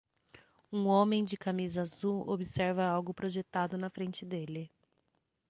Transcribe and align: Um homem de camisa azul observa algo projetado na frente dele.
Um 0.73 0.87
homem 0.87 1.23
de 1.23 1.37
camisa 1.37 1.81
azul 1.83 2.27
observa 2.27 2.85
algo 2.87 3.13
projetado 3.13 3.77
na 3.77 3.87
frente 3.87 4.25
dele. 4.25 4.71